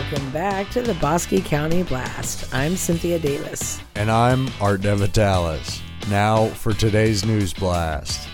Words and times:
Welcome 0.00 0.30
back 0.30 0.70
to 0.70 0.80
the 0.80 0.94
Bosque 0.94 1.44
County 1.44 1.82
Blast. 1.82 2.54
I'm 2.54 2.74
Cynthia 2.74 3.18
Davis. 3.18 3.82
And 3.94 4.10
I'm 4.10 4.48
Art 4.58 4.80
Devitalis. 4.80 5.82
Now 6.08 6.46
for 6.46 6.72
today's 6.72 7.22
news 7.22 7.52
blast. 7.52 8.26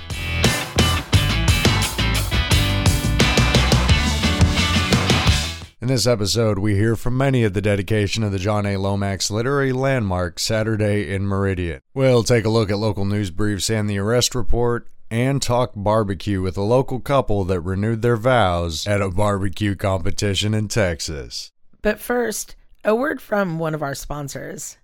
In 5.81 5.89
this 5.89 6.07
episode, 6.07 6.61
we 6.61 6.77
hear 6.77 6.95
from 6.95 7.17
many 7.17 7.43
of 7.43 7.53
the 7.53 7.61
dedication 7.61 8.23
of 8.23 8.30
the 8.30 8.39
John 8.39 8.64
A. 8.64 8.77
Lomax 8.77 9.29
Literary 9.29 9.73
Landmark 9.73 10.39
Saturday 10.39 11.12
in 11.12 11.27
Meridian. 11.27 11.80
We'll 11.95 12.23
take 12.23 12.45
a 12.45 12.48
look 12.48 12.71
at 12.71 12.79
local 12.79 13.05
news 13.05 13.33
briefs 13.33 13.69
and 13.71 13.91
the 13.91 13.98
arrest 13.98 14.37
report, 14.37 14.87
and 15.11 15.43
talk 15.43 15.73
barbecue 15.75 16.40
with 16.40 16.57
a 16.57 16.62
local 16.62 17.01
couple 17.01 17.45
that 17.45 17.61
renewed 17.61 18.03
their 18.03 18.17
vows 18.17 18.87
at 18.87 19.01
a 19.01 19.11
barbecue 19.11 19.75
competition 19.75 20.54
in 20.54 20.68
Texas. 20.68 21.51
But 21.86 22.00
first, 22.00 22.57
a 22.85 22.96
word 22.96 23.22
from 23.22 23.61
one 23.61 23.72
of 23.72 23.81
our 23.81 23.95
sponsors. 23.95 24.76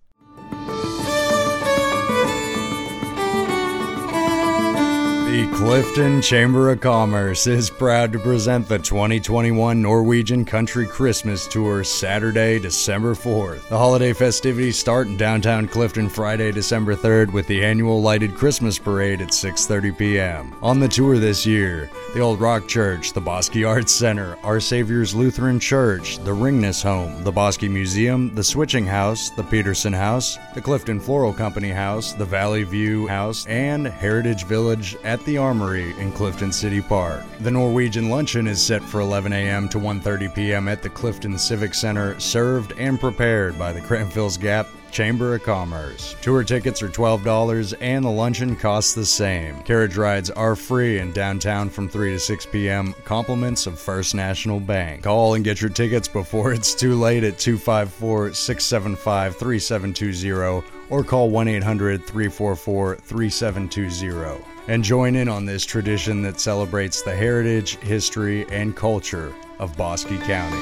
The 5.33 5.49
Clifton 5.55 6.21
Chamber 6.21 6.69
of 6.69 6.81
Commerce 6.81 7.47
is 7.47 7.71
proud 7.71 8.13
to 8.13 8.19
present 8.19 8.69
the 8.69 8.79
2021 8.79 9.81
Norwegian 9.81 10.45
Country 10.45 10.87
Christmas 10.87 11.47
Tour 11.47 11.85
Saturday, 11.85 12.59
December 12.59 13.15
4th. 13.15 13.67
The 13.69 13.79
holiday 13.79 14.13
festivities 14.13 14.79
start 14.79 15.07
in 15.07 15.17
downtown 15.17 15.69
Clifton 15.69 16.11
Friday, 16.11 16.53
December 16.53 16.95
3rd 16.95 17.33
with 17.33 17.47
the 17.47 17.65
annual 17.65 18.03
lighted 18.03 18.35
Christmas 18.35 18.79
parade 18.79 19.23
at 19.23 19.29
6:30 19.29 19.97
p.m. 19.97 20.55
On 20.61 20.79
the 20.79 20.87
tour 20.87 21.17
this 21.17 21.47
year, 21.47 21.89
the 22.13 22.21
Old 22.21 22.39
Rock 22.39 22.69
Church, 22.69 23.15
the 23.15 23.21
Bosque 23.23 23.57
Arts 23.57 23.95
Center, 23.95 24.37
Our 24.43 24.61
Savior's 24.61 25.15
Lutheran 25.15 25.59
Church, 25.59 26.19
the 26.19 26.35
Ringness 26.35 26.83
Home, 26.83 27.25
the 27.25 27.33
Bosque 27.33 27.63
Museum, 27.63 28.35
the 28.35 28.45
Switching 28.45 28.85
House, 28.85 29.31
the 29.31 29.45
Peterson 29.45 29.95
House, 29.95 30.37
the 30.55 30.61
Clifton 30.61 31.01
Floral 31.01 31.33
Company 31.33 31.71
House, 31.71 32.13
the 32.13 32.27
Valley 32.27 32.65
View 32.65 33.07
House, 33.07 33.47
and 33.47 33.87
Heritage 33.87 34.45
Village 34.45 34.95
at 35.05 35.22
the 35.25 35.39
Armory 35.39 35.99
in 35.99 36.13
Clifton 36.13 36.53
City 36.53 36.81
Park. 36.81 37.25
The 37.41 37.51
Norwegian 37.51 38.09
luncheon 38.09 38.47
is 38.47 38.61
set 38.61 38.83
for 38.83 39.01
11 39.01 39.33
a.m. 39.33 39.69
to 39.69 39.79
1:30 39.79 40.35
p.m. 40.35 40.69
at 40.69 40.83
the 40.83 40.89
Clifton 40.89 41.39
Civic 41.39 41.75
Center, 41.75 42.19
served 42.21 42.73
and 42.79 42.99
prepared 42.99 43.59
by 43.59 43.73
the 43.73 43.81
Cranfills 43.81 44.41
Gap 44.41 44.69
Chamber 44.93 45.35
of 45.35 45.43
Commerce. 45.43 46.15
Tour 46.21 46.45
tickets 46.45 46.83
are 46.83 46.89
$12 46.89 47.75
and 47.81 48.05
the 48.05 48.11
luncheon 48.11 48.55
costs 48.55 48.95
the 48.95 49.07
same. 49.07 49.61
Carriage 49.63 49.97
rides 49.97 50.31
are 50.31 50.55
free 50.55 50.99
in 50.99 51.13
downtown 51.13 51.71
from 51.71 51.89
3 51.89 52.13
to 52.13 52.19
6 52.21 52.47
p.m. 52.47 52.95
Compliments 53.05 53.67
of 53.67 53.81
First 53.81 54.15
National 54.15 54.61
Bank. 54.61 55.03
Call 55.03 55.35
and 55.35 55.45
get 55.45 55.61
your 55.61 55.71
tickets 55.71 56.09
before 56.09 56.53
it's 56.53 56.75
too 56.75 56.95
late 56.95 57.25
at 57.25 57.39
254 57.39 58.35
675 58.35 59.37
3720 59.37 60.63
or 60.91 61.03
call 61.03 61.31
1 61.31 61.49
800 61.49 62.05
344 62.05 62.97
3720 62.97 64.52
and 64.69 64.85
join 64.85 65.17
in 65.17 65.29
on 65.29 65.45
this 65.45 65.65
tradition 65.65 66.23
that 66.23 66.41
celebrates 66.41 67.03
the 67.03 67.15
heritage, 67.15 67.77
history, 67.79 68.47
and 68.51 68.77
culture 68.77 69.35
of 69.59 69.77
Bosque 69.77 70.09
County. 70.09 70.61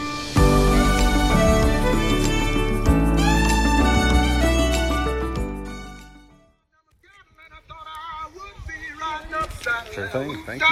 Sure 9.93 10.09
thing. 10.09 10.43
Thank 10.47 10.63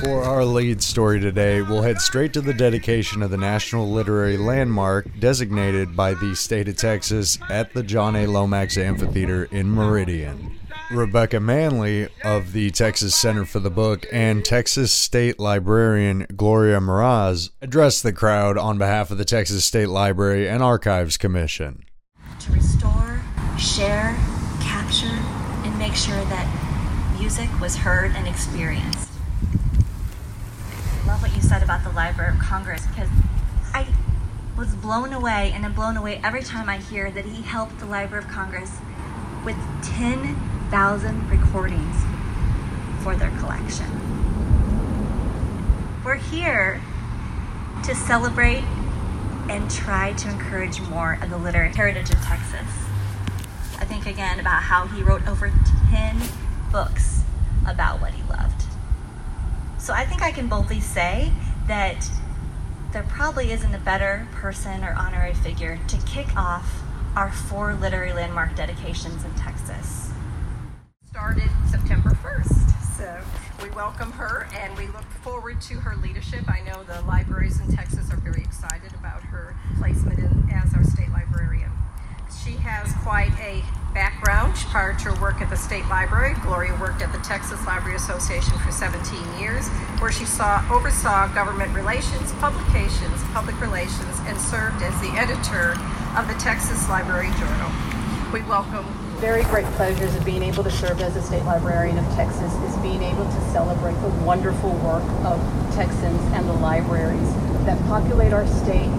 For 0.00 0.22
our 0.22 0.46
lead 0.46 0.82
story 0.82 1.20
today, 1.20 1.60
we'll 1.60 1.82
head 1.82 2.00
straight 2.00 2.32
to 2.32 2.40
the 2.40 2.54
dedication 2.54 3.22
of 3.22 3.30
the 3.30 3.36
National 3.36 3.86
Literary 3.86 4.38
Landmark 4.38 5.06
designated 5.18 5.94
by 5.94 6.14
the 6.14 6.34
state 6.34 6.68
of 6.68 6.76
Texas 6.76 7.38
at 7.50 7.74
the 7.74 7.82
John 7.82 8.16
A. 8.16 8.26
Lomax 8.26 8.78
Amphitheater 8.78 9.44
in 9.44 9.68
Meridian. 9.70 10.58
Rebecca 10.90 11.38
Manley 11.38 12.08
of 12.24 12.52
the 12.52 12.70
Texas 12.70 13.14
Center 13.14 13.44
for 13.44 13.60
the 13.60 13.68
Book 13.68 14.06
and 14.10 14.42
Texas 14.42 14.90
State 14.90 15.38
Librarian 15.38 16.26
Gloria 16.34 16.80
Meraz 16.80 17.50
addressed 17.60 18.02
the 18.02 18.12
crowd 18.14 18.56
on 18.56 18.78
behalf 18.78 19.10
of 19.10 19.18
the 19.18 19.26
Texas 19.26 19.66
State 19.66 19.90
Library 19.90 20.48
and 20.48 20.62
Archives 20.62 21.18
Commission. 21.18 21.84
To 22.40 22.52
restore, 22.52 23.20
share, 23.58 24.16
capture, 24.62 25.06
and 25.66 25.78
make 25.78 25.94
sure 25.94 26.24
that 26.24 27.16
music 27.20 27.50
was 27.60 27.76
heard 27.76 28.12
and 28.12 28.26
experienced. 28.26 29.09
What 31.20 31.36
you 31.36 31.42
said 31.42 31.62
about 31.62 31.84
the 31.84 31.90
Library 31.90 32.32
of 32.34 32.40
Congress 32.40 32.86
because 32.86 33.08
I 33.74 33.86
was 34.56 34.74
blown 34.74 35.12
away 35.12 35.52
and 35.54 35.66
I'm 35.66 35.74
blown 35.74 35.96
away 35.96 36.20
every 36.24 36.42
time 36.42 36.68
I 36.68 36.78
hear 36.78 37.10
that 37.10 37.26
he 37.26 37.42
helped 37.42 37.78
the 37.78 37.86
Library 37.86 38.24
of 38.24 38.30
Congress 38.30 38.78
with 39.44 39.56
10,000 39.82 41.30
recordings 41.30 41.96
for 43.02 43.14
their 43.16 43.30
collection. 43.38 43.86
We're 46.04 46.14
here 46.14 46.80
to 47.84 47.94
celebrate 47.94 48.64
and 49.50 49.70
try 49.70 50.14
to 50.14 50.30
encourage 50.30 50.80
more 50.80 51.18
of 51.20 51.28
the 51.28 51.36
literary 51.36 51.74
heritage 51.74 52.10
of 52.10 52.20
Texas. 52.22 52.66
I 53.78 53.84
think 53.84 54.06
again 54.06 54.40
about 54.40 54.62
how 54.62 54.86
he 54.86 55.02
wrote 55.02 55.26
over 55.28 55.52
10 55.90 56.20
books 56.72 57.24
about 57.66 58.00
what 58.00 58.12
he 58.12 58.22
loved. 58.22 58.69
So 59.80 59.94
I 59.94 60.04
think 60.04 60.20
I 60.20 60.30
can 60.30 60.46
boldly 60.46 60.80
say 60.80 61.32
that 61.66 62.06
there 62.92 63.02
probably 63.04 63.50
isn't 63.50 63.74
a 63.74 63.78
better 63.78 64.28
person 64.32 64.84
or 64.84 64.92
honorary 64.92 65.32
figure 65.32 65.78
to 65.88 65.96
kick 66.04 66.36
off 66.36 66.82
our 67.16 67.32
four 67.32 67.74
literary 67.74 68.12
landmark 68.12 68.54
dedications 68.54 69.24
in 69.24 69.34
Texas. 69.36 70.10
Started 71.08 71.48
September 71.70 72.10
1st. 72.10 72.96
So 72.98 73.20
we 73.62 73.70
welcome 73.70 74.12
her 74.12 74.46
and 74.54 74.76
we 74.76 74.86
look 74.88 75.10
forward 75.22 75.62
to 75.62 75.74
her 75.80 75.96
leadership. 75.96 76.44
I 76.46 76.60
know 76.60 76.84
the 76.84 77.00
libraries 77.06 77.58
in 77.60 77.74
Texas 77.74 78.12
are 78.12 78.18
very 78.18 78.42
excited 78.42 78.92
about 78.92 79.22
her 79.22 79.56
placement 79.78 80.18
in, 80.18 80.50
as 80.52 80.74
our 80.74 80.84
state 80.84 81.10
librarian. 81.10 81.72
She 82.44 82.52
has 82.52 82.92
quite 83.02 83.32
a 83.40 83.64
background. 83.94 84.49
Prior 84.70 84.94
to 84.94 85.10
her 85.10 85.20
work 85.20 85.40
at 85.40 85.50
the 85.50 85.56
State 85.56 85.84
Library, 85.88 86.34
Gloria 86.42 86.78
worked 86.78 87.02
at 87.02 87.10
the 87.10 87.18
Texas 87.26 87.58
Library 87.66 87.96
Association 87.96 88.56
for 88.58 88.70
17 88.70 89.18
years, 89.40 89.66
where 89.98 90.12
she 90.12 90.24
saw 90.24 90.62
oversaw 90.70 91.26
government 91.34 91.74
relations, 91.74 92.30
publications, 92.34 93.18
public 93.34 93.60
relations, 93.60 94.14
and 94.30 94.38
served 94.38 94.80
as 94.80 94.94
the 95.02 95.10
editor 95.18 95.74
of 96.14 96.28
the 96.28 96.38
Texas 96.38 96.88
Library 96.88 97.34
Journal. 97.34 97.66
We 98.32 98.42
welcome 98.46 98.86
very 99.18 99.42
great 99.50 99.66
pleasures 99.74 100.14
of 100.14 100.24
being 100.24 100.44
able 100.44 100.62
to 100.62 100.70
serve 100.70 101.00
as 101.00 101.16
a 101.16 101.22
state 101.22 101.42
librarian 101.42 101.98
of 101.98 102.06
Texas 102.14 102.54
is 102.62 102.76
being 102.78 103.02
able 103.02 103.24
to 103.24 103.40
celebrate 103.50 103.98
the 104.06 104.10
wonderful 104.22 104.70
work 104.86 105.02
of 105.26 105.42
Texans 105.74 106.22
and 106.30 106.48
the 106.48 106.54
libraries 106.62 107.34
that 107.66 107.76
populate 107.88 108.32
our 108.32 108.46
state 108.46 108.94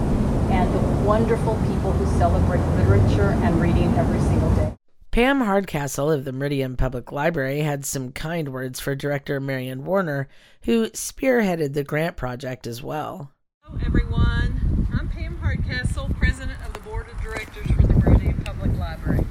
and 0.52 0.68
the 0.74 1.02
wonderful 1.08 1.56
people 1.66 1.92
who 1.92 2.18
celebrate 2.18 2.60
literature 2.76 3.32
and 3.40 3.58
reading 3.58 3.88
every 3.96 4.20
single 4.20 4.54
day. 4.54 4.71
Pam 5.12 5.42
Hardcastle 5.42 6.10
of 6.10 6.24
the 6.24 6.32
Meridian 6.32 6.74
Public 6.74 7.12
Library 7.12 7.60
had 7.60 7.84
some 7.84 8.12
kind 8.12 8.48
words 8.48 8.80
for 8.80 8.94
director 8.94 9.40
Marion 9.40 9.84
Warner, 9.84 10.26
who 10.62 10.88
spearheaded 10.88 11.74
the 11.74 11.84
grant 11.84 12.16
project 12.16 12.66
as 12.66 12.82
well. 12.82 13.30
Hello, 13.62 13.78
everyone. 13.84 14.88
I'm 14.98 15.10
Pam 15.10 15.36
Hardcastle, 15.36 16.08
president 16.18 16.58
of 16.66 16.72
the 16.72 16.78
board 16.80 17.08
of 17.10 17.20
directors 17.20 17.66
for 17.72 17.86
the 17.86 17.92
Meridian 17.92 18.42
Public 18.42 18.74
Library. 18.78 19.26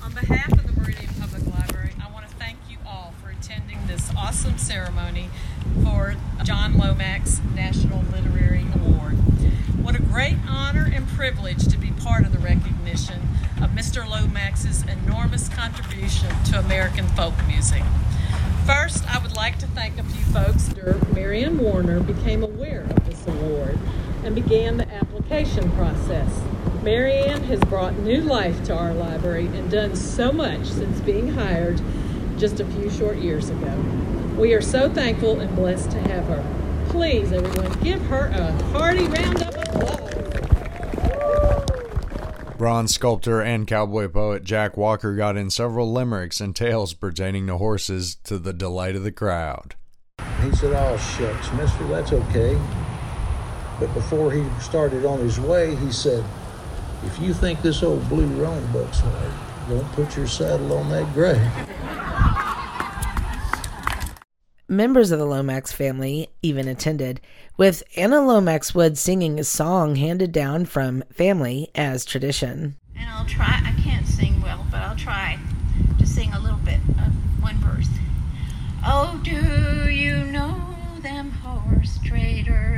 On 0.00 0.14
behalf 0.14 0.52
of 0.52 0.64
the 0.64 0.80
Meridian 0.80 1.12
Public 1.18 1.44
Library, 1.52 1.90
I 2.00 2.08
want 2.12 2.28
to 2.28 2.34
thank 2.36 2.58
you 2.70 2.78
all 2.86 3.12
for 3.20 3.30
attending 3.30 3.84
this 3.88 4.08
awesome 4.16 4.58
ceremony 4.58 5.28
for 5.82 6.14
John 6.44 6.78
Lomax 6.78 7.40
National 7.52 8.00
Literary 8.12 8.64
Award. 8.76 8.85
Great 10.16 10.38
honor 10.48 10.90
and 10.94 11.06
privilege 11.08 11.68
to 11.68 11.76
be 11.76 11.90
part 11.90 12.24
of 12.24 12.32
the 12.32 12.38
recognition 12.38 13.20
of 13.60 13.68
Mr. 13.72 14.08
Lomax's 14.08 14.82
enormous 14.84 15.50
contribution 15.50 16.30
to 16.44 16.58
American 16.58 17.06
folk 17.08 17.34
music. 17.46 17.82
First, 18.64 19.04
I 19.14 19.18
would 19.18 19.36
like 19.36 19.58
to 19.58 19.66
thank 19.66 19.98
a 19.98 20.02
few 20.04 20.24
folks. 20.32 20.74
Marion 21.12 21.58
Warner 21.58 22.00
became 22.00 22.42
aware 22.42 22.84
of 22.84 23.04
this 23.04 23.26
award 23.26 23.78
and 24.24 24.34
began 24.34 24.78
the 24.78 24.90
application 24.90 25.70
process. 25.72 26.40
Marianne 26.82 27.44
has 27.44 27.60
brought 27.60 27.98
new 27.98 28.22
life 28.22 28.64
to 28.64 28.74
our 28.74 28.94
library 28.94 29.48
and 29.48 29.70
done 29.70 29.94
so 29.94 30.32
much 30.32 30.64
since 30.64 30.98
being 31.00 31.28
hired 31.28 31.78
just 32.38 32.58
a 32.58 32.64
few 32.64 32.88
short 32.88 33.18
years 33.18 33.50
ago. 33.50 33.84
We 34.38 34.54
are 34.54 34.62
so 34.62 34.88
thankful 34.88 35.40
and 35.40 35.54
blessed 35.54 35.90
to 35.90 36.00
have 36.00 36.24
her. 36.24 36.86
Please, 36.88 37.32
everyone, 37.32 37.78
give 37.80 38.00
her 38.06 38.28
a 38.28 38.52
hearty 38.72 39.08
round 39.08 39.42
of. 39.42 39.55
Bronze 42.56 42.94
sculptor 42.94 43.42
and 43.42 43.66
cowboy 43.66 44.08
poet 44.08 44.42
Jack 44.42 44.76
Walker 44.76 45.14
got 45.14 45.36
in 45.36 45.50
several 45.50 45.92
limericks 45.92 46.40
and 46.40 46.56
tales 46.56 46.94
pertaining 46.94 47.46
to 47.48 47.58
horses 47.58 48.16
to 48.24 48.38
the 48.38 48.54
delight 48.54 48.96
of 48.96 49.04
the 49.04 49.12
crowd. 49.12 49.74
He 50.42 50.52
said, 50.52 50.72
Oh, 50.74 50.96
shucks, 50.96 51.52
mister, 51.52 51.86
that's 51.86 52.12
okay. 52.12 52.58
But 53.78 53.92
before 53.92 54.32
he 54.32 54.44
started 54.60 55.04
on 55.04 55.20
his 55.20 55.38
way, 55.38 55.76
he 55.76 55.92
said, 55.92 56.24
If 57.04 57.18
you 57.20 57.34
think 57.34 57.60
this 57.60 57.82
old 57.82 58.08
blue 58.08 58.26
roan 58.42 58.66
buck's 58.72 59.02
right, 59.02 59.66
don't 59.68 59.92
put 59.92 60.16
your 60.16 60.26
saddle 60.26 60.78
on 60.78 60.88
that 60.90 61.12
gray. 61.12 61.50
Members 64.68 65.12
of 65.12 65.20
the 65.20 65.26
Lomax 65.26 65.70
family 65.70 66.28
even 66.42 66.66
attended, 66.66 67.20
with 67.56 67.84
Anna 67.96 68.20
Lomax 68.26 68.74
Wood 68.74 68.98
singing 68.98 69.38
a 69.38 69.44
song 69.44 69.94
handed 69.94 70.32
down 70.32 70.64
from 70.64 71.04
family 71.12 71.70
as 71.76 72.04
tradition. 72.04 72.74
And 72.96 73.08
I'll 73.08 73.26
try, 73.26 73.62
I 73.64 73.80
can't 73.80 74.04
sing 74.08 74.42
well, 74.42 74.66
but 74.68 74.80
I'll 74.80 74.96
try 74.96 75.38
to 76.00 76.04
sing 76.04 76.32
a 76.32 76.40
little 76.40 76.58
bit 76.58 76.80
of 76.98 77.12
one 77.40 77.58
verse. 77.58 77.86
Oh, 78.84 79.20
do 79.22 79.88
you 79.88 80.24
know 80.24 80.60
them 81.00 81.30
horse 81.30 82.00
traders? 82.04 82.75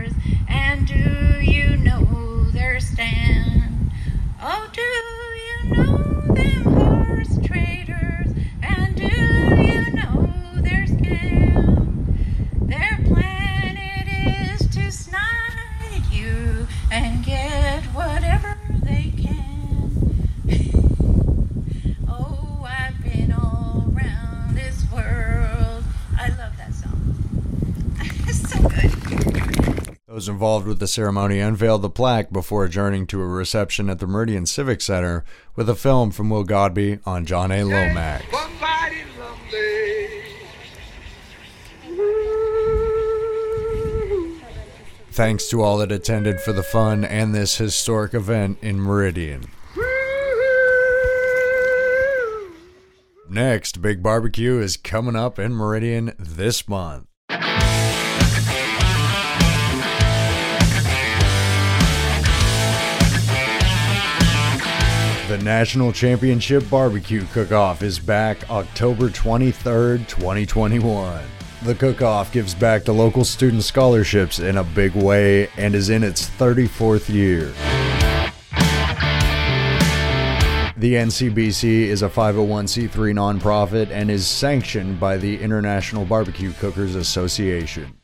Those 30.18 30.28
involved 30.28 30.66
with 30.66 30.80
the 30.80 30.88
ceremony 30.88 31.38
unveiled 31.38 31.82
the 31.82 31.88
plaque 31.88 32.32
before 32.32 32.64
adjourning 32.64 33.06
to 33.06 33.20
a 33.20 33.24
reception 33.24 33.88
at 33.88 34.00
the 34.00 34.06
Meridian 34.08 34.46
Civic 34.46 34.80
Center 34.80 35.24
with 35.54 35.70
a 35.70 35.76
film 35.76 36.10
from 36.10 36.28
Will 36.28 36.42
Godby 36.42 36.98
on 37.06 37.24
John 37.24 37.52
A. 37.52 37.62
Lomax. 37.62 38.24
Thanks 45.12 45.46
to 45.50 45.62
all 45.62 45.78
that 45.78 45.92
attended 45.92 46.40
for 46.40 46.52
the 46.52 46.64
fun 46.64 47.04
and 47.04 47.32
this 47.32 47.58
historic 47.58 48.12
event 48.12 48.58
in 48.60 48.80
Meridian. 48.80 49.44
Next, 53.30 53.80
Big 53.80 54.02
Barbecue 54.02 54.58
is 54.58 54.76
coming 54.76 55.14
up 55.14 55.38
in 55.38 55.52
Meridian 55.52 56.12
this 56.18 56.66
month. 56.66 57.07
The 65.28 65.36
National 65.36 65.92
Championship 65.92 66.70
Barbecue 66.70 67.22
Cook-Off 67.34 67.82
is 67.82 67.98
back 67.98 68.48
October 68.48 69.10
23rd, 69.10 70.08
2021. 70.08 71.22
The 71.64 71.74
cook-off 71.74 72.32
gives 72.32 72.54
back 72.54 72.82
to 72.84 72.94
local 72.94 73.26
student 73.26 73.62
scholarships 73.62 74.38
in 74.38 74.56
a 74.56 74.64
big 74.64 74.94
way 74.94 75.50
and 75.58 75.74
is 75.74 75.90
in 75.90 76.02
its 76.02 76.30
34th 76.30 77.12
year. 77.12 77.52
The 80.78 80.94
NCBC 80.94 81.88
is 81.88 82.00
a 82.00 82.08
501c3 82.08 82.88
nonprofit 82.88 83.90
and 83.90 84.10
is 84.10 84.26
sanctioned 84.26 84.98
by 84.98 85.18
the 85.18 85.38
International 85.42 86.06
Barbecue 86.06 86.54
Cookers 86.54 86.94
Association. 86.94 87.97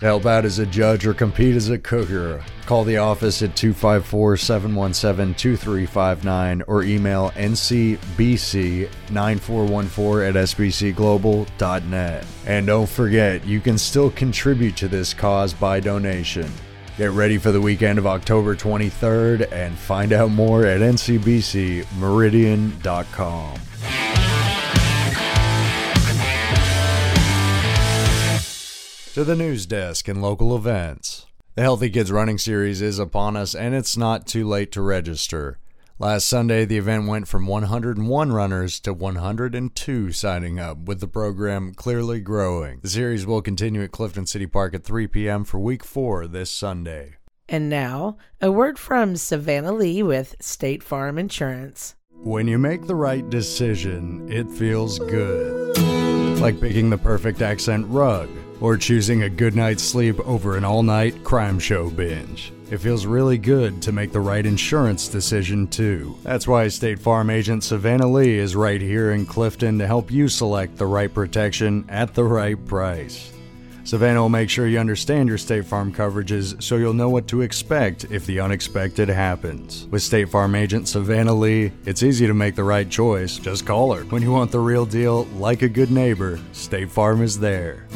Help 0.00 0.24
out 0.24 0.46
as 0.46 0.58
a 0.58 0.64
judge 0.64 1.06
or 1.06 1.12
compete 1.12 1.54
as 1.54 1.68
a 1.68 1.76
cooker, 1.76 2.42
call 2.64 2.84
the 2.84 2.96
office 2.96 3.42
at 3.42 3.54
254 3.54 4.38
717 4.38 5.34
2359 5.34 6.62
or 6.66 6.82
email 6.82 7.28
ncbc9414 7.32 10.28
at 10.28 10.36
sbcglobal.net. 10.36 12.26
And 12.46 12.66
don't 12.66 12.88
forget, 12.88 13.46
you 13.46 13.60
can 13.60 13.76
still 13.76 14.10
contribute 14.10 14.78
to 14.78 14.88
this 14.88 15.12
cause 15.12 15.52
by 15.52 15.80
donation. 15.80 16.50
Get 16.96 17.10
ready 17.10 17.36
for 17.36 17.52
the 17.52 17.60
weekend 17.60 17.98
of 17.98 18.06
October 18.06 18.56
23rd 18.56 19.52
and 19.52 19.76
find 19.76 20.14
out 20.14 20.30
more 20.30 20.64
at 20.64 20.80
ncbcmeridian.com. 20.80 23.60
To 29.14 29.24
the 29.24 29.34
news 29.34 29.66
desk 29.66 30.06
and 30.06 30.22
local 30.22 30.54
events. 30.54 31.26
The 31.56 31.62
Healthy 31.62 31.90
Kids 31.90 32.12
Running 32.12 32.38
Series 32.38 32.80
is 32.80 33.00
upon 33.00 33.36
us 33.36 33.56
and 33.56 33.74
it's 33.74 33.96
not 33.96 34.24
too 34.24 34.46
late 34.46 34.70
to 34.70 34.82
register. 34.82 35.58
Last 35.98 36.28
Sunday, 36.28 36.64
the 36.64 36.78
event 36.78 37.08
went 37.08 37.26
from 37.26 37.48
101 37.48 38.32
runners 38.32 38.78
to 38.78 38.92
102 38.94 40.12
signing 40.12 40.60
up, 40.60 40.78
with 40.84 41.00
the 41.00 41.08
program 41.08 41.74
clearly 41.74 42.20
growing. 42.20 42.78
The 42.82 42.88
series 42.88 43.26
will 43.26 43.42
continue 43.42 43.82
at 43.82 43.90
Clifton 43.90 44.26
City 44.26 44.46
Park 44.46 44.74
at 44.74 44.84
3 44.84 45.08
p.m. 45.08 45.42
for 45.42 45.58
week 45.58 45.82
four 45.82 46.28
this 46.28 46.48
Sunday. 46.48 47.16
And 47.48 47.68
now, 47.68 48.16
a 48.40 48.52
word 48.52 48.78
from 48.78 49.16
Savannah 49.16 49.72
Lee 49.72 50.04
with 50.04 50.36
State 50.38 50.84
Farm 50.84 51.18
Insurance. 51.18 51.96
When 52.12 52.46
you 52.46 52.58
make 52.58 52.86
the 52.86 52.94
right 52.94 53.28
decision, 53.28 54.30
it 54.30 54.48
feels 54.48 55.00
good. 55.00 55.76
Like 56.38 56.60
picking 56.60 56.90
the 56.90 56.96
perfect 56.96 57.42
accent 57.42 57.86
rug 57.88 58.30
or 58.60 58.76
choosing 58.76 59.22
a 59.22 59.30
good 59.30 59.56
night's 59.56 59.82
sleep 59.82 60.20
over 60.20 60.56
an 60.56 60.64
all 60.64 60.82
night 60.82 61.24
crime 61.24 61.58
show 61.58 61.90
binge. 61.90 62.52
It 62.70 62.78
feels 62.78 63.04
really 63.04 63.36
good 63.36 63.82
to 63.82 63.92
make 63.92 64.12
the 64.12 64.20
right 64.20 64.46
insurance 64.46 65.08
decision, 65.08 65.66
too. 65.66 66.16
That's 66.22 66.46
why 66.46 66.68
State 66.68 67.00
Farm 67.00 67.28
agent 67.28 67.64
Savannah 67.64 68.06
Lee 68.06 68.38
is 68.38 68.54
right 68.54 68.80
here 68.80 69.10
in 69.10 69.26
Clifton 69.26 69.78
to 69.80 69.86
help 69.88 70.10
you 70.10 70.28
select 70.28 70.76
the 70.76 70.86
right 70.86 71.12
protection 71.12 71.84
at 71.88 72.14
the 72.14 72.22
right 72.22 72.64
price. 72.66 73.32
Savannah 73.82 74.20
will 74.20 74.28
make 74.28 74.48
sure 74.48 74.68
you 74.68 74.78
understand 74.78 75.28
your 75.28 75.36
State 75.36 75.64
Farm 75.64 75.92
coverages 75.92 76.62
so 76.62 76.76
you'll 76.76 76.92
know 76.92 77.08
what 77.08 77.26
to 77.26 77.40
expect 77.40 78.04
if 78.10 78.24
the 78.24 78.38
unexpected 78.38 79.08
happens. 79.08 79.88
With 79.90 80.02
State 80.02 80.28
Farm 80.28 80.54
agent 80.54 80.86
Savannah 80.86 81.34
Lee, 81.34 81.72
it's 81.86 82.04
easy 82.04 82.28
to 82.28 82.34
make 82.34 82.54
the 82.54 82.62
right 82.62 82.88
choice. 82.88 83.38
Just 83.38 83.66
call 83.66 83.92
her. 83.94 84.04
When 84.04 84.22
you 84.22 84.30
want 84.30 84.52
the 84.52 84.60
real 84.60 84.86
deal, 84.86 85.24
like 85.38 85.62
a 85.62 85.68
good 85.68 85.90
neighbor, 85.90 86.38
State 86.52 86.92
Farm 86.92 87.20
is 87.20 87.40
there. 87.40 87.88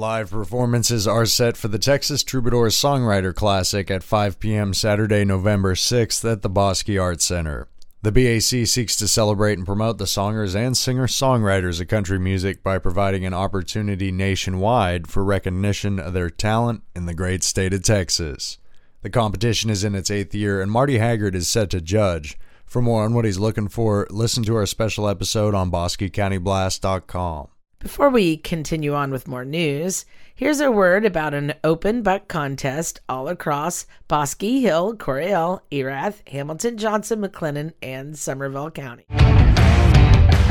Live 0.00 0.30
performances 0.30 1.08
are 1.08 1.26
set 1.26 1.56
for 1.56 1.66
the 1.66 1.76
Texas 1.76 2.22
Troubadours 2.22 2.76
Songwriter 2.76 3.34
Classic 3.34 3.90
at 3.90 4.04
5 4.04 4.38
p.m. 4.38 4.72
Saturday, 4.72 5.24
November 5.24 5.74
6th 5.74 6.30
at 6.30 6.42
the 6.42 6.48
Bosque 6.48 6.88
Arts 6.90 7.24
Center. 7.24 7.66
The 8.02 8.12
BAC 8.12 8.64
seeks 8.68 8.94
to 8.94 9.08
celebrate 9.08 9.58
and 9.58 9.66
promote 9.66 9.98
the 9.98 10.04
songers 10.04 10.54
and 10.54 10.76
singer 10.76 11.08
songwriters 11.08 11.80
of 11.80 11.88
country 11.88 12.20
music 12.20 12.62
by 12.62 12.78
providing 12.78 13.26
an 13.26 13.34
opportunity 13.34 14.12
nationwide 14.12 15.08
for 15.08 15.24
recognition 15.24 15.98
of 15.98 16.12
their 16.12 16.30
talent 16.30 16.84
in 16.94 17.06
the 17.06 17.12
great 17.12 17.42
state 17.42 17.74
of 17.74 17.82
Texas. 17.82 18.58
The 19.02 19.10
competition 19.10 19.68
is 19.68 19.82
in 19.82 19.96
its 19.96 20.12
eighth 20.12 20.32
year, 20.32 20.62
and 20.62 20.70
Marty 20.70 20.98
Haggard 20.98 21.34
is 21.34 21.48
set 21.48 21.70
to 21.70 21.80
judge. 21.80 22.38
For 22.66 22.80
more 22.80 23.02
on 23.02 23.14
what 23.14 23.24
he's 23.24 23.40
looking 23.40 23.66
for, 23.66 24.06
listen 24.10 24.44
to 24.44 24.54
our 24.54 24.66
special 24.66 25.08
episode 25.08 25.56
on 25.56 25.72
BosqueCountyBlast.com. 25.72 27.48
Before 27.80 28.10
we 28.10 28.36
continue 28.36 28.92
on 28.92 29.12
with 29.12 29.28
more 29.28 29.44
news, 29.44 30.04
here's 30.34 30.58
a 30.58 30.68
word 30.68 31.04
about 31.04 31.32
an 31.32 31.54
open 31.62 32.02
buck 32.02 32.26
contest 32.26 33.00
all 33.08 33.28
across 33.28 33.86
Bosque 34.08 34.42
Hill, 34.42 34.96
Coryell, 34.96 35.62
Erath, 35.70 36.24
Hamilton, 36.26 36.76
Johnson, 36.76 37.20
McLennan, 37.20 37.72
and 37.80 38.14
Somervell 38.14 38.74
County. 38.74 39.06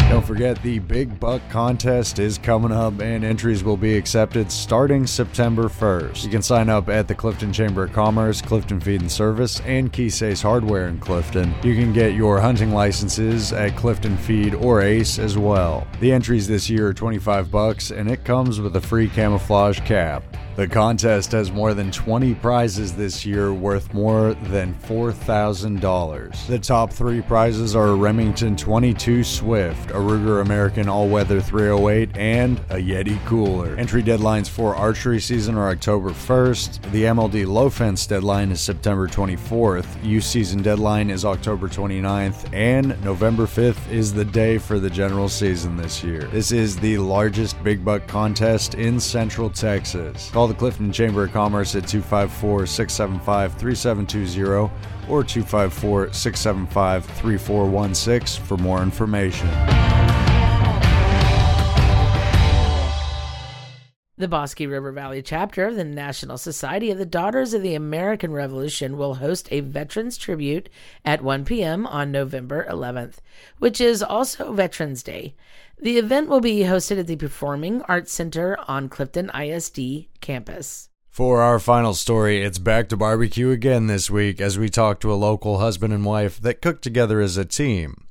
Don't 0.09 0.25
forget 0.25 0.61
the 0.63 0.79
Big 0.79 1.19
Buck 1.19 1.41
Contest 1.49 2.17
is 2.17 2.37
coming 2.37 2.71
up 2.71 3.01
and 3.01 3.25
entries 3.25 3.61
will 3.61 3.75
be 3.75 3.97
accepted 3.97 4.49
starting 4.49 5.05
September 5.05 5.63
1st. 5.63 6.23
You 6.23 6.29
can 6.29 6.41
sign 6.41 6.69
up 6.69 6.87
at 6.87 7.09
the 7.09 7.13
Clifton 7.13 7.51
Chamber 7.51 7.83
of 7.83 7.91
Commerce, 7.91 8.41
Clifton 8.41 8.79
Feed 8.79 9.01
and 9.01 9.11
Service, 9.11 9.59
and 9.65 9.91
Keysay's 9.91 10.41
Hardware 10.41 10.87
in 10.87 10.97
Clifton. 10.99 11.53
You 11.61 11.75
can 11.75 11.91
get 11.91 12.13
your 12.13 12.39
hunting 12.39 12.71
licenses 12.71 13.51
at 13.51 13.75
Clifton 13.75 14.15
Feed 14.15 14.55
or 14.55 14.81
Ace 14.81 15.19
as 15.19 15.37
well. 15.37 15.85
The 15.99 16.13
entries 16.13 16.47
this 16.47 16.69
year 16.69 16.87
are 16.87 16.93
25 16.93 17.51
bucks 17.51 17.91
and 17.91 18.09
it 18.09 18.23
comes 18.23 18.61
with 18.61 18.77
a 18.77 18.81
free 18.81 19.09
camouflage 19.09 19.81
cap. 19.81 20.23
The 20.57 20.67
contest 20.67 21.33
has 21.33 21.51
more 21.51 21.75
than 21.75 21.91
20 21.91 22.33
prizes 22.33 22.93
this 22.93 23.23
year 23.23 23.53
worth 23.53 23.93
more 23.93 24.33
than 24.33 24.73
$4,000. 24.73 26.47
The 26.47 26.57
top 26.57 26.91
three 26.91 27.21
prizes 27.21 27.75
are 27.75 27.89
a 27.89 27.95
Remington 27.95 28.55
22 28.55 29.23
Swift, 29.23 29.91
a 29.91 29.99
Ruger 29.99 30.41
American 30.41 30.89
All 30.89 31.09
Weather 31.09 31.39
308, 31.39 32.17
and 32.17 32.57
a 32.71 32.77
Yeti 32.77 33.23
cooler. 33.27 33.75
Entry 33.75 34.01
deadlines 34.01 34.49
for 34.49 34.75
archery 34.75 35.19
season 35.19 35.55
are 35.59 35.69
October 35.69 36.09
1st. 36.09 36.91
The 36.91 37.03
MLD 37.03 37.45
low 37.45 37.69
fence 37.69 38.07
deadline 38.07 38.49
is 38.49 38.59
September 38.59 39.07
24th. 39.07 39.85
Youth 40.03 40.23
season 40.23 40.63
deadline 40.63 41.11
is 41.11 41.23
October 41.23 41.67
29th. 41.67 42.51
And 42.51 42.99
November 43.03 43.45
5th 43.45 43.91
is 43.91 44.11
the 44.11 44.25
day 44.25 44.57
for 44.57 44.79
the 44.79 44.89
general 44.89 45.29
season 45.29 45.77
this 45.77 46.03
year. 46.03 46.21
This 46.21 46.51
is 46.51 46.77
the 46.77 46.97
largest 46.97 47.63
big 47.63 47.85
buck 47.85 48.07
contest 48.07 48.73
in 48.73 48.99
Central 48.99 49.51
Texas. 49.51 50.31
Call 50.31 50.46
the 50.47 50.53
Clifton 50.53 50.91
Chamber 50.91 51.25
of 51.25 51.31
Commerce 51.31 51.75
at 51.75 51.87
254 51.87 52.65
675 52.65 53.53
3720 53.53 54.71
or 55.09 55.23
254 55.23 56.13
675 56.13 57.05
3416 57.05 58.45
for 58.45 58.57
more 58.57 58.81
information. 58.81 59.47
The 64.19 64.27
Bosque 64.27 64.61
River 64.61 64.91
Valley 64.91 65.21
chapter 65.21 65.67
of 65.67 65.75
the 65.75 65.83
National 65.83 66.39
Society 66.39 66.89
of 66.89 66.97
the 66.97 67.05
Daughters 67.05 67.53
of 67.53 67.61
the 67.61 67.75
American 67.75 68.31
Revolution 68.31 68.97
will 68.97 69.13
host 69.15 69.47
a 69.51 69.59
Veterans 69.59 70.17
Tribute 70.17 70.69
at 71.05 71.21
1 71.21 71.45
p.m. 71.45 71.85
on 71.85 72.11
November 72.11 72.65
11th, 72.67 73.17
which 73.59 73.79
is 73.79 74.01
also 74.01 74.53
Veterans 74.53 75.03
Day. 75.03 75.35
The 75.79 75.99
event 75.99 76.27
will 76.27 76.41
be 76.41 76.61
hosted 76.61 76.99
at 76.99 77.05
the 77.05 77.17
Performing 77.17 77.83
Arts 77.83 78.11
Center 78.11 78.57
on 78.67 78.89
Clifton 78.89 79.29
ISD 79.29 80.07
campus. 80.21 80.89
For 81.07 81.43
our 81.43 81.59
final 81.59 81.93
story, 81.93 82.41
it's 82.41 82.57
back 82.57 82.89
to 82.89 82.97
barbecue 82.97 83.51
again 83.51 83.85
this 83.85 84.09
week 84.09 84.41
as 84.41 84.57
we 84.57 84.69
talk 84.69 84.99
to 85.01 85.13
a 85.13 85.13
local 85.13 85.59
husband 85.59 85.93
and 85.93 86.03
wife 86.03 86.41
that 86.41 86.63
cook 86.63 86.81
together 86.81 87.21
as 87.21 87.37
a 87.37 87.45
team. 87.45 88.07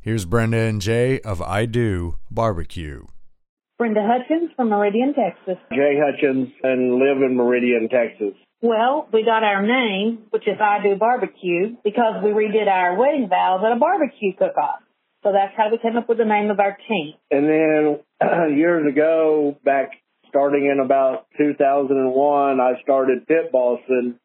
Here's 0.00 0.26
Brenda 0.26 0.58
and 0.58 0.80
Jay 0.80 1.18
of 1.22 1.42
I 1.42 1.66
Do 1.66 2.18
Barbecue. 2.30 3.06
Brenda 3.78 4.00
Hutchins 4.06 4.52
from 4.54 4.68
Meridian, 4.68 5.12
Texas. 5.12 5.58
Jay 5.72 5.98
Hutchins 6.00 6.50
and 6.62 7.00
live 7.00 7.20
in 7.20 7.36
Meridian, 7.36 7.88
Texas. 7.88 8.34
Well, 8.62 9.08
we 9.12 9.24
got 9.24 9.42
our 9.42 9.66
name, 9.66 10.26
which 10.30 10.46
is 10.46 10.60
I 10.60 10.84
Do 10.84 10.94
Barbecue, 10.94 11.74
because 11.82 12.22
we 12.22 12.30
redid 12.30 12.68
our 12.68 12.96
wedding 12.96 13.28
vows 13.28 13.62
at 13.66 13.76
a 13.76 13.76
barbecue 13.76 14.34
cook-off. 14.38 14.82
So 15.28 15.32
that's 15.32 15.52
how 15.58 15.70
we 15.70 15.76
came 15.76 15.98
up 15.98 16.08
with 16.08 16.16
the 16.16 16.24
name 16.24 16.48
of 16.50 16.58
our 16.58 16.78
team. 16.88 17.12
And 17.30 17.44
then 17.44 18.00
years 18.56 18.90
ago, 18.90 19.58
back 19.62 19.90
starting 20.26 20.70
in 20.72 20.80
about 20.82 21.26
2001, 21.36 22.60
I 22.60 22.80
started 22.82 23.26
pit 23.26 23.52
bossing 23.52 24.18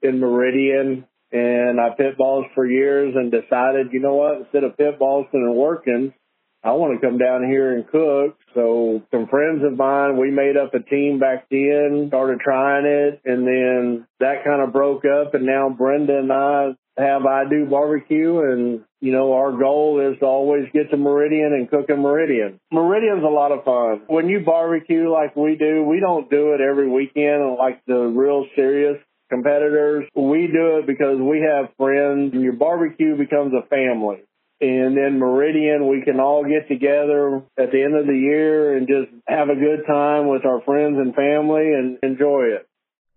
in 0.00 0.20
Meridian 0.20 1.06
and 1.32 1.80
I 1.80 1.90
pit 1.90 2.16
bossed 2.16 2.54
for 2.54 2.64
years 2.64 3.16
and 3.16 3.32
decided, 3.32 3.88
you 3.90 3.98
know 3.98 4.14
what, 4.14 4.42
instead 4.42 4.62
of 4.62 4.76
pit 4.76 5.00
bossing 5.00 5.42
and 5.42 5.56
working, 5.56 6.14
I 6.62 6.70
want 6.72 7.00
to 7.00 7.04
come 7.04 7.18
down 7.18 7.42
here 7.48 7.76
and 7.76 7.88
cook. 7.88 8.38
So 8.54 9.02
some 9.10 9.26
friends 9.26 9.64
of 9.64 9.76
mine, 9.76 10.18
we 10.18 10.30
made 10.30 10.56
up 10.56 10.72
a 10.72 10.80
team 10.80 11.18
back 11.18 11.48
then, 11.50 12.06
started 12.10 12.38
trying 12.38 12.86
it, 12.86 13.20
and 13.24 13.44
then 13.44 14.06
that 14.20 14.44
kind 14.44 14.62
of 14.62 14.72
broke 14.72 15.04
up. 15.04 15.34
And 15.34 15.46
now 15.46 15.68
Brenda 15.68 16.18
and 16.18 16.32
I 16.32 16.74
have 16.98 17.24
I 17.26 17.48
Do 17.48 17.66
Barbecue, 17.66 18.40
and 18.40 18.84
you 19.00 19.12
know 19.12 19.34
our 19.34 19.52
goal 19.52 20.00
is 20.18 20.20
to 20.20 20.26
always 20.26 20.66
get 20.72 20.90
to 20.90 20.96
Meridian 20.96 21.52
and 21.52 21.70
cook 21.70 21.86
in 21.88 22.02
Meridian. 22.02 22.60
Meridian's 22.72 23.24
a 23.24 23.28
lot 23.28 23.52
of 23.52 23.64
fun. 23.64 24.02
When 24.06 24.28
you 24.28 24.40
barbecue 24.40 25.10
like 25.10 25.36
we 25.36 25.56
do, 25.56 25.84
we 25.84 26.00
don't 26.00 26.28
do 26.30 26.54
it 26.54 26.60
every 26.60 26.88
weekend 26.88 27.56
like 27.58 27.84
the 27.86 27.98
real 27.98 28.46
serious 28.56 28.98
competitors. 29.30 30.06
We 30.14 30.48
do 30.48 30.78
it 30.78 30.86
because 30.86 31.18
we 31.20 31.46
have 31.48 31.70
friends, 31.76 32.32
and 32.34 32.42
your 32.42 32.54
barbecue 32.54 33.16
becomes 33.16 33.52
a 33.54 33.66
family 33.68 34.22
and 34.60 34.96
then 34.96 35.18
Meridian, 35.18 35.86
we 35.86 36.02
can 36.02 36.18
all 36.18 36.44
get 36.44 36.66
together 36.66 37.42
at 37.56 37.70
the 37.70 37.82
end 37.82 37.94
of 37.94 38.06
the 38.06 38.18
year 38.18 38.76
and 38.76 38.88
just 38.88 39.08
have 39.26 39.48
a 39.48 39.54
good 39.54 39.86
time 39.86 40.28
with 40.28 40.44
our 40.44 40.60
friends 40.62 40.96
and 40.98 41.14
family 41.14 41.72
and 41.74 41.98
enjoy 42.02 42.46
it. 42.56 42.66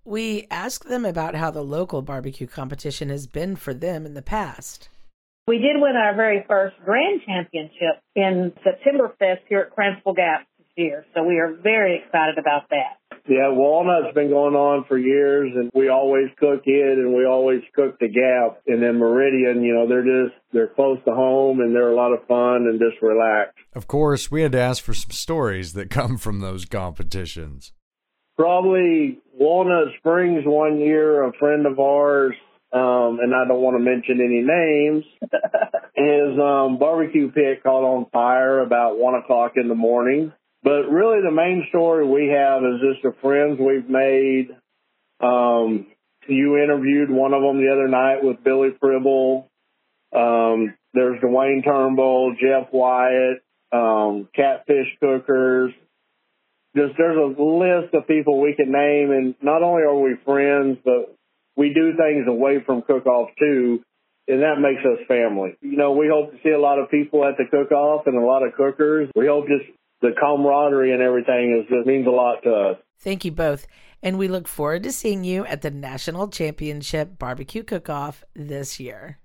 We 0.06 0.48
asked 0.52 0.88
them 0.88 1.06
about 1.06 1.36
how 1.36 1.50
the 1.52 1.64
local 1.64 2.02
barbecue 2.02 2.48
competition 2.48 3.10
has 3.10 3.26
been 3.26 3.56
for 3.56 3.74
them 3.74 4.06
in 4.06 4.14
the 4.14 4.22
past. 4.22 4.90
We 5.52 5.58
did 5.58 5.76
win 5.76 5.98
our 5.98 6.16
very 6.16 6.46
first 6.48 6.78
grand 6.86 7.24
championship 7.26 8.00
in 8.16 8.54
September 8.64 9.14
Fest 9.20 9.42
here 9.50 9.68
at 9.68 9.76
Cranfills 9.76 10.16
Gap 10.16 10.48
this 10.58 10.68
year, 10.78 11.06
so 11.14 11.24
we 11.24 11.40
are 11.40 11.54
very 11.62 12.02
excited 12.02 12.38
about 12.38 12.70
that. 12.70 13.20
Yeah, 13.28 13.52
Walnut's 13.52 14.16
been 14.16 14.30
going 14.30 14.56
on 14.56 14.86
for 14.88 14.98
years, 14.98 15.52
and 15.54 15.70
we 15.76 15.90
always 15.90 16.30
cook 16.40 16.62
it, 16.64 16.98
and 17.00 17.14
we 17.14 17.26
always 17.26 17.60
cook 17.76 18.00
the 18.00 18.08
Gap. 18.08 18.62
And 18.66 18.82
then 18.82 18.98
Meridian, 18.98 19.62
you 19.62 19.74
know, 19.74 19.90
they're 19.90 20.06
just 20.06 20.40
they're 20.54 20.70
close 20.70 21.00
to 21.04 21.12
home, 21.14 21.60
and 21.60 21.76
they're 21.76 21.92
a 21.92 21.96
lot 21.98 22.14
of 22.14 22.26
fun 22.30 22.68
and 22.70 22.80
just 22.80 23.02
relaxed. 23.02 23.58
Of 23.76 23.88
course, 23.88 24.32
we 24.32 24.44
had 24.44 24.54
to 24.54 24.62
ask 24.62 24.82
for 24.82 24.94
some 24.94 25.12
stories 25.12 25.74
that 25.74 25.90
come 25.90 26.18
from 26.18 26.40
those 26.40 26.64
competitions. 26.64 27.74
Probably 28.38 29.20
Walnut 29.34 29.90
Springs 29.98 30.44
one 30.46 30.80
year, 30.80 31.24
a 31.24 31.34
friend 31.34 31.66
of 31.66 31.78
ours, 31.78 32.36
um, 32.74 33.20
and 33.22 33.36
I 33.36 33.46
don't 33.48 33.62
want 33.62 33.78
to 33.78 33.84
mention 33.84 34.22
any 34.22 34.42
names, 34.42 35.04
his 35.96 36.40
um, 36.40 36.80
barbecue 36.80 37.32
pit 37.32 37.64
caught 37.64 37.84
on 37.84 38.10
fire 38.12 38.60
about 38.62 38.98
one 38.98 39.16
o'clock 39.16 39.54
in 39.58 39.68
the 39.68 39.76
morning. 39.76 40.32
But 40.64 40.84
really, 40.90 41.22
the 41.22 41.32
main 41.32 41.66
story 41.70 42.08
we 42.08 42.34
have 42.34 42.62
is 42.64 42.80
just 42.82 43.04
the 43.04 43.14
friends 43.22 43.60
we've 43.60 43.90
made. 43.90 44.50
Um, 45.20 45.88
you 46.28 46.58
interviewed 46.58 47.10
one 47.10 47.34
of 47.34 47.42
them 47.42 47.58
the 47.58 47.72
other 47.72 47.88
night 47.88 48.24
with 48.24 48.44
Billy 48.44 48.70
Pribble. 48.82 49.50
Um, 50.16 50.76
there's 50.94 51.20
Dwayne 51.22 51.64
Turnbull, 51.64 52.36
Jeff 52.40 52.72
Wyatt, 52.72 53.44
um, 53.72 54.30
Catfish 54.36 54.88
Cookers. 55.00 55.74
Just 56.76 56.94
there's 56.98 57.18
a 57.18 57.42
list 57.42 57.94
of 57.94 58.08
people 58.08 58.40
we 58.40 58.56
can 58.56 58.72
name, 58.72 59.12
and 59.12 59.36
not 59.42 59.64
only 59.64 59.84
are 59.84 60.00
we 60.00 60.16
friends, 60.24 60.78
but 60.86 61.18
we 61.62 61.74
do 61.74 61.94
things 61.96 62.26
away 62.28 62.58
from 62.66 62.82
cook-off 62.82 63.30
too, 63.38 63.84
and 64.28 64.42
that 64.42 64.56
makes 64.60 64.82
us 64.82 65.06
family. 65.08 65.56
You 65.62 65.78
know, 65.78 65.92
we 65.92 66.10
hope 66.12 66.32
to 66.32 66.38
see 66.42 66.50
a 66.50 66.60
lot 66.60 66.80
of 66.80 66.90
people 66.90 67.24
at 67.24 67.38
the 67.38 67.46
cook-off 67.46 68.08
and 68.08 68.18
a 68.18 68.26
lot 68.26 68.42
of 68.42 68.54
cookers. 68.58 69.10
We 69.16 69.28
hope 69.28 69.46
just 69.46 69.70
the 70.02 70.10
camaraderie 70.20 70.92
and 70.92 71.02
everything 71.04 71.62
is 71.62 71.70
just 71.70 71.86
means 71.86 72.08
a 72.08 72.10
lot 72.10 72.42
to 72.44 72.52
us. 72.52 72.78
Thank 73.00 73.26
you 73.26 73.32
both. 73.32 73.68
And 74.02 74.18
we 74.18 74.28
look 74.28 74.48
forward 74.48 74.82
to 74.84 74.92
seeing 74.92 75.24
you 75.24 75.46
at 75.46 75.62
the 75.62 75.70
National 75.70 76.28
Championship 76.28 77.20
Barbecue 77.20 77.64
Cook 77.64 77.88
Off 77.88 78.24
this 78.34 78.80
year. 78.80 79.21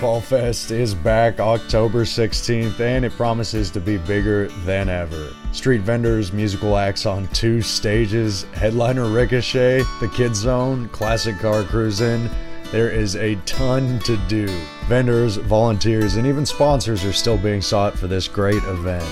Fall 0.00 0.22
Fest 0.22 0.70
is 0.70 0.94
back 0.94 1.40
October 1.40 2.06
16th 2.06 2.80
and 2.80 3.04
it 3.04 3.12
promises 3.12 3.70
to 3.72 3.80
be 3.80 3.98
bigger 3.98 4.48
than 4.64 4.88
ever. 4.88 5.34
Street 5.52 5.82
vendors, 5.82 6.32
musical 6.32 6.78
acts 6.78 7.04
on 7.04 7.28
two 7.28 7.60
stages, 7.60 8.44
headliner 8.54 9.10
Ricochet, 9.10 9.82
the 10.00 10.08
Kids 10.08 10.38
Zone, 10.38 10.88
classic 10.88 11.38
car 11.38 11.64
cruising. 11.64 12.30
There 12.72 12.88
is 12.88 13.14
a 13.16 13.34
ton 13.44 13.98
to 14.00 14.16
do. 14.26 14.46
Vendors, 14.86 15.36
volunteers, 15.36 16.16
and 16.16 16.26
even 16.26 16.46
sponsors 16.46 17.04
are 17.04 17.12
still 17.12 17.36
being 17.36 17.60
sought 17.60 17.98
for 17.98 18.06
this 18.06 18.26
great 18.26 18.64
event. 18.64 19.04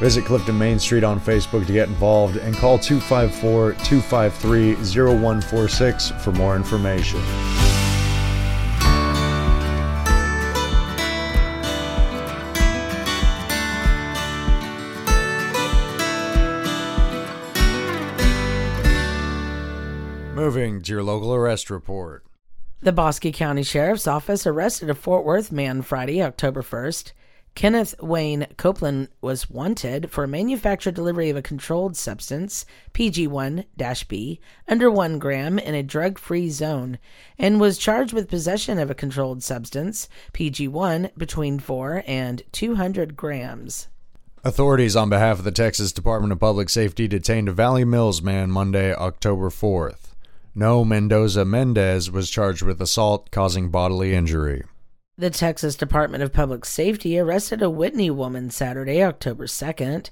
Visit 0.00 0.24
Clifton 0.24 0.58
Main 0.58 0.80
Street 0.80 1.04
on 1.04 1.20
Facebook 1.20 1.66
to 1.68 1.72
get 1.72 1.86
involved 1.86 2.36
and 2.36 2.56
call 2.56 2.80
254 2.80 3.74
253 3.84 4.74
0146 4.74 6.10
for 6.24 6.32
more 6.32 6.56
information. 6.56 7.20
Moving 20.36 20.82
to 20.82 20.92
your 20.92 21.02
local 21.02 21.32
arrest 21.32 21.70
report. 21.70 22.22
The 22.80 22.92
Bosque 22.92 23.32
County 23.32 23.62
Sheriff's 23.62 24.06
Office 24.06 24.46
arrested 24.46 24.90
a 24.90 24.94
Fort 24.94 25.24
Worth 25.24 25.50
man 25.50 25.80
Friday, 25.80 26.22
October 26.22 26.60
1st. 26.60 27.12
Kenneth 27.54 27.94
Wayne 28.02 28.46
Copeland 28.58 29.08
was 29.22 29.48
wanted 29.48 30.10
for 30.10 30.26
manufactured 30.26 30.92
delivery 30.92 31.30
of 31.30 31.38
a 31.38 31.42
controlled 31.42 31.96
substance, 31.96 32.66
PG1 32.92 34.08
B, 34.08 34.38
under 34.68 34.90
1 34.90 35.18
gram 35.18 35.58
in 35.58 35.74
a 35.74 35.82
drug 35.82 36.18
free 36.18 36.50
zone, 36.50 36.98
and 37.38 37.58
was 37.58 37.78
charged 37.78 38.12
with 38.12 38.28
possession 38.28 38.78
of 38.78 38.90
a 38.90 38.94
controlled 38.94 39.42
substance, 39.42 40.06
PG1, 40.34 41.16
between 41.16 41.58
4 41.58 42.04
and 42.06 42.42
200 42.52 43.16
grams. 43.16 43.88
Authorities 44.44 44.96
on 44.96 45.08
behalf 45.08 45.38
of 45.38 45.46
the 45.46 45.50
Texas 45.50 45.92
Department 45.92 46.30
of 46.30 46.40
Public 46.40 46.68
Safety 46.68 47.08
detained 47.08 47.48
a 47.48 47.52
Valley 47.52 47.86
Mills 47.86 48.20
man 48.20 48.50
Monday, 48.50 48.94
October 48.94 49.48
4th. 49.48 50.12
No 50.58 50.86
Mendoza 50.86 51.44
Mendez 51.44 52.10
was 52.10 52.30
charged 52.30 52.62
with 52.62 52.80
assault 52.80 53.30
causing 53.30 53.68
bodily 53.68 54.14
injury. 54.14 54.62
The 55.18 55.28
Texas 55.28 55.76
Department 55.76 56.22
of 56.22 56.32
Public 56.32 56.64
Safety 56.64 57.18
arrested 57.18 57.60
a 57.60 57.68
Whitney 57.68 58.08
woman 58.10 58.48
Saturday, 58.48 59.02
October 59.02 59.44
2nd. 59.44 60.08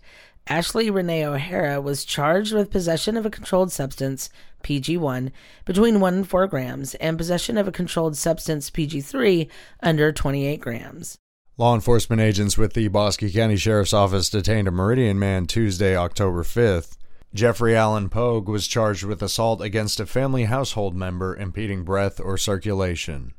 Ashley 0.47 0.91
Renee 0.91 1.25
O'Hara 1.25 1.81
was 1.81 2.05
charged 2.05 2.53
with 2.53 2.71
possession 2.71 3.17
of 3.17 3.25
a 3.25 3.31
controlled 3.31 3.73
substance, 3.73 4.29
PG1, 4.63 5.33
between 5.65 5.99
1 5.99 6.15
and 6.15 6.29
4 6.29 6.47
grams, 6.47 6.95
and 6.97 7.17
possession 7.17 7.57
of 7.57 7.67
a 7.67 7.73
controlled 7.73 8.15
substance, 8.15 8.69
PG3, 8.69 9.49
under 9.83 10.13
28 10.13 10.61
grams. 10.61 11.17
Law 11.57 11.75
enforcement 11.75 12.21
agents 12.21 12.59
with 12.59 12.75
the 12.75 12.89
Bosque 12.89 13.33
County 13.33 13.57
Sheriff's 13.57 13.95
Office 13.95 14.29
detained 14.29 14.69
a 14.69 14.71
Meridian 14.71 15.19
man 15.19 15.47
Tuesday, 15.47 15.97
October 15.97 16.43
5th. 16.43 16.99
Jeffrey 17.35 17.76
Allen 17.76 18.09
Pogue 18.09 18.49
was 18.49 18.69
charged 18.69 19.03
with 19.03 19.21
assault 19.21 19.61
against 19.61 19.99
a 19.99 20.07
family 20.07 20.45
household 20.45 20.95
member 20.95 21.37
impeding 21.37 21.83
breath 21.83 22.21
or 22.21 22.38
circulation. 22.38 23.35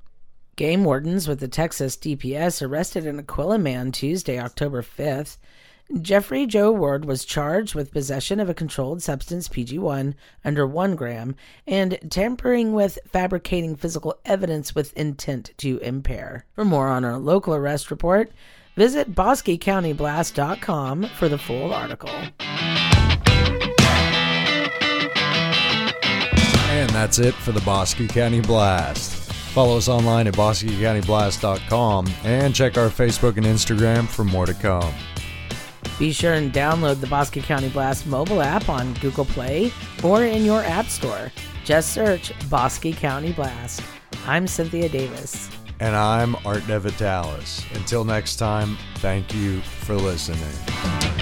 Game 0.57 0.83
wardens 0.83 1.29
with 1.29 1.39
the 1.39 1.47
Texas 1.47 1.95
DPS 1.95 2.61
arrested 2.61 3.07
an 3.07 3.19
Aquila 3.19 3.57
man 3.57 3.93
Tuesday, 3.93 4.37
October 4.37 4.81
5th. 4.81 5.37
Jeffrey 6.01 6.45
Joe 6.45 6.73
Ward 6.73 7.05
was 7.05 7.23
charged 7.23 7.73
with 7.73 7.93
possession 7.93 8.41
of 8.41 8.49
a 8.49 8.53
controlled 8.53 9.01
substance 9.01 9.47
PG1 9.47 10.13
under 10.43 10.67
1 10.67 10.97
gram 10.97 11.33
and 11.65 11.97
tampering 12.09 12.73
with 12.73 12.99
fabricating 13.07 13.77
physical 13.77 14.19
evidence 14.25 14.75
with 14.75 14.91
intent 14.97 15.51
to 15.57 15.77
impair. 15.77 16.45
For 16.53 16.65
more 16.65 16.89
on 16.89 17.05
our 17.05 17.17
local 17.17 17.55
arrest 17.55 17.89
report, 17.91 18.31
visit 18.75 19.15
BosqueCountyBlast.com 19.15 21.09
for 21.17 21.29
the 21.29 21.37
full 21.37 21.73
article. 21.73 22.11
That's 27.05 27.19
it 27.19 27.35
for 27.35 27.51
the 27.51 27.61
Bosque 27.61 28.07
County 28.09 28.41
Blast. 28.41 29.31
Follow 29.53 29.77
us 29.77 29.87
online 29.87 30.25
at 30.25 30.33
BosqueCountyBlast.com 30.33 32.07
and 32.23 32.55
check 32.55 32.79
our 32.79 32.89
Facebook 32.89 33.37
and 33.37 33.45
Instagram 33.45 34.07
for 34.07 34.23
more 34.23 34.47
to 34.47 34.55
come. 34.55 34.91
Be 35.99 36.11
sure 36.11 36.33
and 36.33 36.51
download 36.51 37.01
the 37.01 37.05
Bosque 37.05 37.35
County 37.43 37.69
Blast 37.69 38.07
mobile 38.07 38.41
app 38.41 38.69
on 38.69 38.95
Google 38.95 39.25
Play 39.25 39.71
or 40.03 40.25
in 40.25 40.43
your 40.43 40.63
app 40.63 40.87
store. 40.87 41.31
Just 41.63 41.93
search 41.93 42.33
Bosque 42.49 42.95
County 42.95 43.33
Blast. 43.33 43.83
I'm 44.25 44.47
Cynthia 44.47 44.89
Davis. 44.89 45.47
And 45.79 45.95
I'm 45.95 46.35
Art 46.37 46.63
DeVitalis. 46.63 47.71
Until 47.75 48.03
next 48.03 48.37
time, 48.37 48.79
thank 48.95 49.31
you 49.31 49.61
for 49.61 49.93
listening. 49.93 51.14